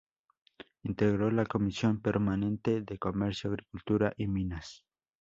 Integró 0.81 1.29
la 1.29 1.45
Comisión 1.45 2.01
Permanente 2.01 2.81
de 2.81 2.97
Comercio, 2.97 3.51
Agricultura 3.51 4.11
y 4.17 4.25
Minas. 4.25 4.83